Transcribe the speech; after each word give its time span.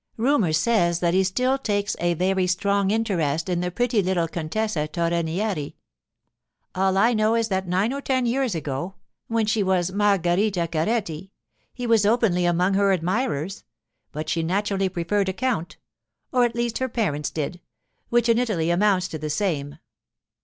'Rumour 0.17 0.51
says 0.51 0.99
that 0.99 1.13
he 1.13 1.23
still 1.23 1.59
takes 1.59 1.95
a 1.99 2.15
very 2.15 2.47
strong 2.47 2.89
interest 2.89 3.47
in 3.47 3.59
the 3.59 3.69
pretty 3.69 4.01
little 4.01 4.27
Contessa 4.27 4.87
Torrenieri. 4.87 5.75
All 6.73 6.97
I 6.97 7.13
know 7.13 7.35
is 7.35 7.49
that 7.49 7.67
nine 7.67 7.93
or 7.93 8.01
ten 8.01 8.25
years 8.25 8.55
ago, 8.55 8.95
when 9.27 9.45
she 9.45 9.61
was 9.61 9.91
Margarita 9.91 10.67
Carretti, 10.71 11.29
he 11.71 11.85
was 11.85 12.03
openly 12.03 12.45
among 12.45 12.73
her 12.73 12.91
admirers; 12.91 13.63
but 14.11 14.27
she 14.27 14.41
naturally 14.41 14.89
preferred 14.89 15.29
a 15.29 15.33
count—or 15.33 16.43
at 16.45 16.55
least 16.55 16.79
her 16.79 16.89
parents 16.89 17.29
did, 17.29 17.61
which 18.09 18.27
in 18.27 18.39
Italy 18.39 18.71
amounts 18.71 19.07
to 19.09 19.19
the 19.19 19.29
same. 19.29 19.77